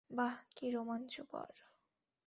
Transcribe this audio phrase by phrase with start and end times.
[0.09, 1.51] বাহ, কি রোমাঞ্চকর।